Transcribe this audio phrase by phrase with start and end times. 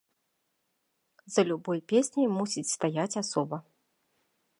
[1.35, 3.57] За любой песняй мусіць стаяць асоба.